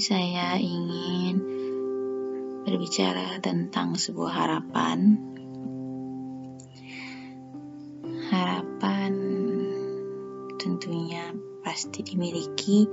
saya 0.00 0.56
ingin 0.56 1.36
berbicara 2.64 3.36
tentang 3.44 4.00
sebuah 4.00 4.32
harapan. 4.32 5.20
Harapan 8.32 9.12
tentunya 10.56 11.36
pasti 11.60 12.00
dimiliki 12.00 12.88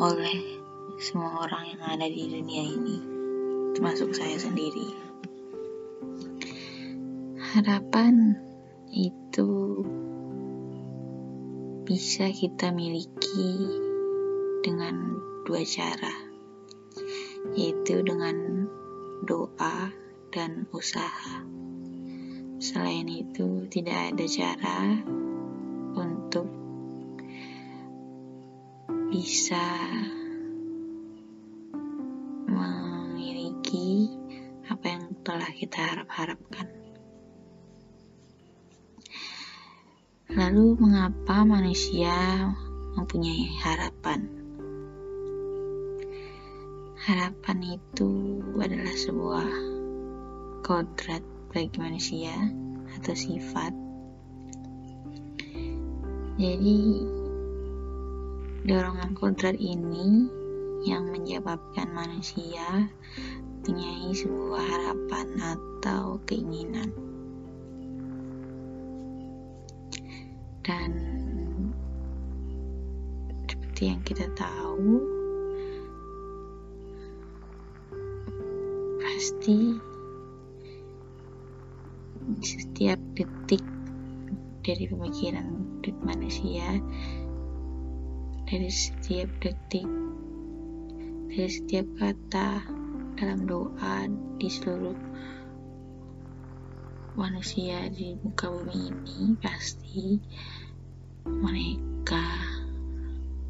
oleh 0.00 0.40
semua 0.96 1.44
orang 1.44 1.76
yang 1.76 1.82
ada 1.92 2.08
di 2.08 2.24
dunia 2.24 2.64
ini, 2.64 2.96
termasuk 3.76 4.16
saya 4.16 4.40
sendiri. 4.40 4.96
Harapan 7.52 8.32
itu 8.96 9.84
bisa 11.84 12.32
kita 12.32 12.72
miliki 12.72 13.52
dengan 14.64 15.20
dua 15.44 15.60
cara 15.62 16.25
yaitu 17.86 18.02
dengan 18.02 18.66
doa 19.22 19.94
dan 20.34 20.66
usaha. 20.74 21.38
Selain 22.58 23.06
itu, 23.06 23.62
tidak 23.70 24.10
ada 24.10 24.26
cara 24.26 24.78
untuk 25.94 26.50
bisa 29.14 29.70
memiliki 32.50 34.10
apa 34.66 34.86
yang 34.90 35.06
telah 35.22 35.50
kita 35.54 35.78
harap-harapkan. 35.78 36.66
Lalu, 40.34 40.74
mengapa 40.74 41.46
manusia 41.46 42.50
mempunyai 42.98 43.46
harapan? 43.62 44.45
Harapan 47.06 47.78
itu 47.78 48.42
adalah 48.58 48.90
sebuah 48.98 49.50
kodrat 50.66 51.22
bagi 51.54 51.78
manusia 51.78 52.34
atau 52.98 53.14
sifat. 53.14 53.70
Jadi, 56.34 57.06
dorongan 58.66 59.14
kodrat 59.14 59.54
ini 59.54 60.26
yang 60.82 61.06
menyebabkan 61.14 61.94
manusia 61.94 62.90
mempunyai 63.62 64.10
sebuah 64.10 64.66
harapan 64.66 65.26
atau 65.38 66.18
keinginan. 66.26 66.90
Dan 70.66 70.90
seperti 73.46 73.94
yang 73.94 74.02
kita 74.02 74.26
tahu, 74.34 75.15
pasti. 79.16 79.72
Setiap 82.36 83.00
detik 83.16 83.64
dari 84.60 84.84
pemikiran 84.92 85.80
manusia 86.04 86.76
dari 88.44 88.68
setiap 88.68 89.32
detik 89.40 89.88
dari 91.32 91.48
setiap 91.48 91.88
kata 91.96 92.60
dalam 93.16 93.48
doa 93.48 94.04
di 94.36 94.52
seluruh 94.52 95.00
manusia 97.16 97.88
di 97.88 98.20
muka 98.20 98.52
bumi 98.52 98.92
ini 98.92 99.32
pasti 99.40 100.20
mereka 101.24 102.26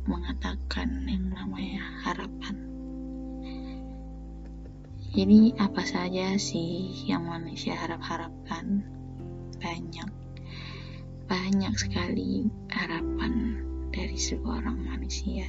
mengatakan 0.06 1.10
yang 1.10 1.26
jadi 5.16 5.56
apa 5.56 5.80
saja 5.80 6.36
sih 6.36 6.92
yang 7.08 7.24
manusia 7.24 7.72
harap-harapkan? 7.72 8.84
Banyak, 9.56 10.12
banyak 11.24 11.72
sekali 11.72 12.44
harapan 12.68 13.64
dari 13.88 14.20
seorang 14.20 14.76
manusia. 14.76 15.48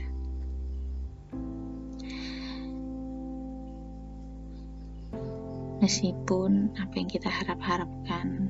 Meskipun 5.84 6.72
apa 6.80 6.94
yang 6.96 7.12
kita 7.12 7.28
harap-harapkan 7.28 8.48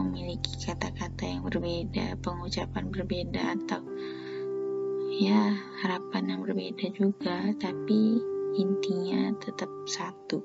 memiliki 0.00 0.56
kata-kata 0.64 1.28
yang 1.28 1.44
berbeda, 1.44 2.16
pengucapan 2.24 2.88
berbeda, 2.88 3.60
atau 3.60 3.84
ya 5.12 5.60
harapan 5.84 6.24
yang 6.24 6.40
berbeda 6.40 6.88
juga, 6.96 7.52
tapi 7.60 8.31
intinya 8.52 9.32
tetap 9.40 9.70
satu. 9.88 10.44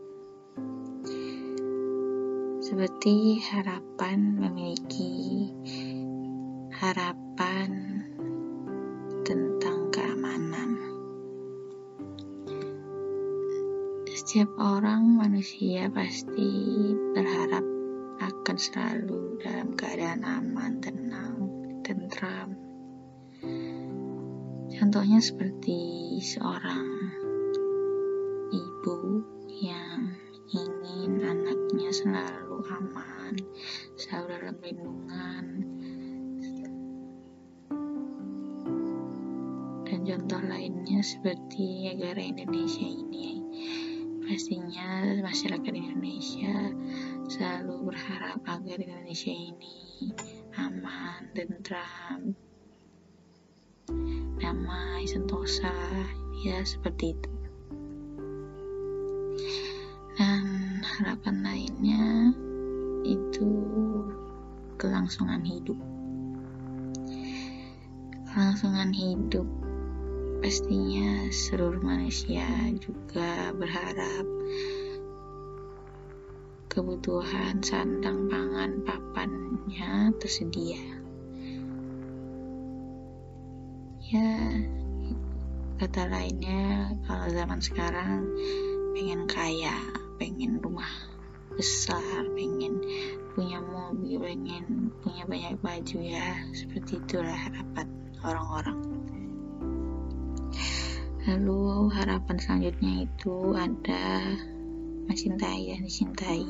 Seperti 2.64 3.40
harapan 3.44 4.40
memiliki 4.40 5.48
harapan 6.72 7.70
tentang 9.28 9.92
keamanan. 9.92 10.72
Setiap 14.08 14.52
orang 14.60 15.20
manusia 15.20 15.88
pasti 15.92 16.92
berharap 17.16 17.64
akan 18.20 18.58
selalu 18.60 19.40
dalam 19.40 19.76
keadaan 19.76 20.24
aman, 20.24 20.80
tenang, 20.80 21.36
tentram. 21.84 22.56
Contohnya 24.78 25.20
seperti 25.24 26.20
seorang 26.22 27.17
ibu 28.52 29.24
yang 29.52 30.16
ingin 30.48 31.20
anaknya 31.20 31.90
selalu 31.92 32.64
aman, 32.72 33.36
selalu 34.00 34.28
dalam 34.32 34.58
lindungan. 34.64 35.46
Dan 39.88 40.00
contoh 40.08 40.42
lainnya 40.44 41.04
seperti 41.04 41.92
negara 41.92 42.24
Indonesia 42.24 42.88
ini, 42.88 43.44
pastinya 44.24 45.20
masyarakat 45.20 45.74
Indonesia 45.76 46.72
selalu 47.28 47.92
berharap 47.92 48.40
agar 48.48 48.78
Indonesia 48.80 49.32
ini 49.36 50.12
aman, 50.56 51.28
tentram, 51.36 52.36
damai, 54.40 55.04
sentosa, 55.04 55.76
ya 56.44 56.64
seperti 56.64 57.12
itu. 57.16 57.37
Harapan 61.18 61.42
lainnya 61.42 62.30
itu 63.02 63.50
kelangsungan 64.78 65.42
hidup. 65.42 65.74
Kelangsungan 68.30 68.94
hidup 68.94 69.50
pastinya 70.46 71.26
seluruh 71.34 71.82
manusia 71.82 72.46
juga 72.78 73.50
berharap 73.58 74.30
kebutuhan 76.70 77.66
sandang 77.66 78.30
pangan 78.30 78.86
papannya 78.86 80.14
tersedia. 80.22 80.86
Ya 84.06 84.38
kata 85.82 86.14
lainnya 86.14 86.94
kalau 87.10 87.26
zaman 87.34 87.58
sekarang 87.58 88.22
pengen 88.94 89.26
kaya 89.26 89.74
pengen 90.22 90.62
rumah 90.62 91.07
besar 91.58 92.22
pengen 92.38 92.86
punya 93.34 93.58
mobil 93.58 94.22
pengen 94.22 94.94
punya 95.02 95.26
banyak 95.26 95.58
baju 95.58 95.98
ya. 95.98 96.38
Seperti 96.54 97.02
itulah 97.02 97.34
harapan 97.34 97.88
orang-orang. 98.22 98.80
Lalu 101.28 101.92
harapan 101.92 102.38
selanjutnya 102.38 102.94
itu 103.10 103.36
ada 103.58 104.06
mencintai 105.10 105.74
dan 105.74 105.82
dicintai. 105.84 106.46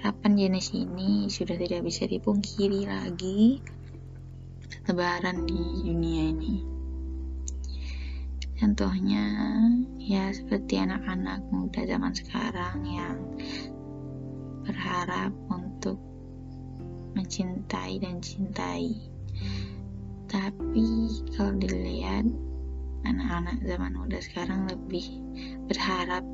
Harapan 0.00 0.32
jenis 0.34 0.72
ini 0.72 1.28
sudah 1.28 1.60
tidak 1.60 1.84
bisa 1.84 2.08
dipungkiri 2.08 2.88
lagi. 2.88 3.60
Lebaran 4.88 5.44
di 5.44 5.60
dunia 5.84 6.32
ini 6.32 6.77
Contohnya 8.58 9.22
ya 10.02 10.34
seperti 10.34 10.82
anak-anak 10.82 11.46
muda 11.54 11.86
zaman 11.86 12.10
sekarang 12.10 12.82
yang 12.82 13.18
berharap 14.66 15.30
untuk 15.46 16.02
mencintai 17.14 18.02
dan 18.02 18.18
cintai. 18.18 18.98
Tapi 20.26 20.86
kalau 21.38 21.54
dilihat 21.54 22.26
anak-anak 23.06 23.62
zaman 23.62 23.94
muda 23.94 24.18
sekarang 24.18 24.66
lebih 24.66 25.06
berharap 25.70 26.26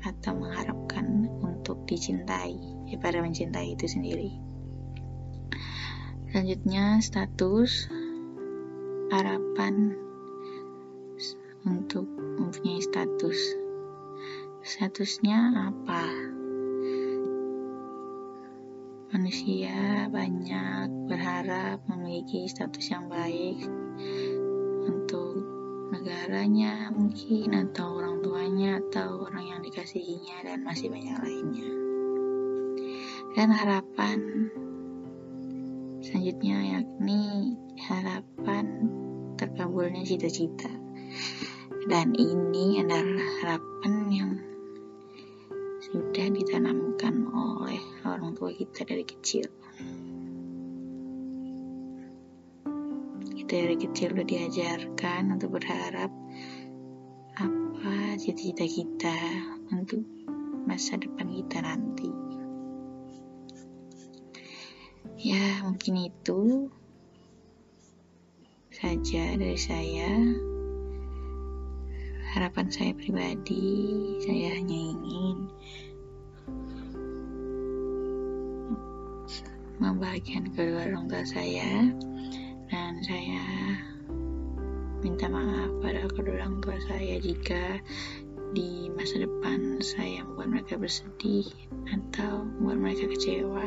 atau 0.00 0.32
mengharapkan 0.36 1.28
untuk 1.44 1.84
dicintai 1.84 2.56
daripada 2.88 3.20
mencintai 3.20 3.76
itu 3.76 3.84
sendiri. 3.84 4.32
Selanjutnya 6.32 7.04
status 7.04 7.88
harapan 9.12 10.03
untuk 11.64 12.04
mempunyai 12.12 12.80
status. 12.84 13.38
Statusnya 14.64 15.68
apa? 15.72 16.04
Manusia 19.12 20.08
banyak 20.10 21.08
berharap 21.08 21.84
memiliki 21.88 22.48
status 22.48 22.92
yang 22.92 23.08
baik 23.08 23.64
untuk 24.84 25.40
negaranya 25.94 26.90
mungkin 26.90 27.54
atau 27.54 28.00
orang 28.02 28.20
tuanya 28.20 28.82
atau 28.82 29.24
orang 29.24 29.44
yang 29.46 29.60
dikasihinya 29.62 30.44
dan 30.44 30.66
masih 30.66 30.90
banyak 30.90 31.16
lainnya. 31.22 31.70
Dan 33.34 33.48
harapan 33.50 34.18
selanjutnya 36.02 36.78
yakni 36.78 37.54
harapan 37.86 38.90
terkabulnya 39.38 40.02
cita-cita. 40.02 40.70
Dan 41.84 42.16
ini 42.16 42.80
adalah 42.80 43.20
harapan 43.44 43.94
yang 44.08 44.32
sudah 45.84 46.32
ditanamkan 46.32 47.28
oleh 47.28 47.76
orang 48.08 48.32
tua 48.32 48.56
kita 48.56 48.88
dari 48.88 49.04
kecil. 49.04 49.44
Kita 53.36 53.52
dari 53.52 53.76
kecil 53.76 54.16
udah 54.16 54.24
diajarkan 54.24 55.36
untuk 55.36 55.60
berharap 55.60 56.08
apa 57.36 58.16
cita-cita 58.16 58.64
kita 58.64 59.18
untuk 59.68 60.00
masa 60.64 60.96
depan 60.96 61.28
kita 61.36 61.60
nanti. 61.60 62.08
Ya, 65.20 65.60
mungkin 65.68 66.00
itu 66.00 66.72
saja 68.72 69.36
dari 69.36 69.60
saya 69.60 70.10
harapan 72.34 72.66
saya 72.66 72.90
pribadi 72.98 74.18
saya 74.18 74.58
hanya 74.58 74.74
ingin 74.74 75.46
membahagiakan 79.78 80.50
kedua 80.50 80.90
orang 80.90 81.06
tua 81.06 81.22
saya. 81.22 81.94
Dan 82.74 82.92
saya 83.06 83.44
minta 84.98 85.30
maaf 85.30 85.70
pada 85.78 86.10
kedua 86.10 86.42
orang 86.42 86.58
tua 86.58 86.74
saya 86.90 87.22
jika 87.22 87.78
di 88.50 88.90
masa 88.98 89.22
depan 89.22 89.78
saya 89.78 90.26
membuat 90.26 90.58
mereka 90.58 90.74
bersedih 90.74 91.46
atau 91.86 92.42
membuat 92.58 92.78
mereka 92.82 93.04
kecewa. 93.14 93.66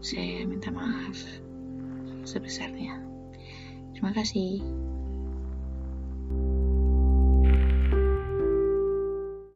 Saya 0.00 0.48
minta 0.48 0.72
maaf 0.72 1.16
sebesarnya. 2.24 3.04
Terima 3.92 4.16
kasih 4.16 4.64